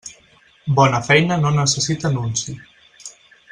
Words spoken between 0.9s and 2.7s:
feina no necessita nunci.